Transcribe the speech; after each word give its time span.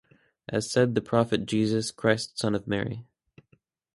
As 0.49 0.67
said 0.71 0.95
the 0.95 1.01
Prophet 1.01 1.45
Jesus 1.45 1.91
Christ 1.91 2.39
son 2.39 2.55
of 2.55 2.65
Mary. 2.65 3.05